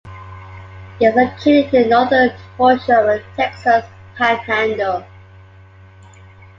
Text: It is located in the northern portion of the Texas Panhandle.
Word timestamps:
It 0.99 1.09
is 1.09 1.15
located 1.15 1.71
in 1.75 1.83
the 1.83 1.89
northern 1.89 2.31
portion 2.57 2.95
of 2.95 3.05
the 3.05 3.23
Texas 3.35 3.85
Panhandle. 4.15 5.05